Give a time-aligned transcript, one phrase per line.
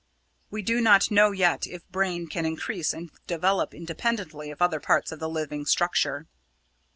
[0.49, 5.11] We do not know yet if brain can increase and develop independently of other parts
[5.11, 6.25] of the living structure.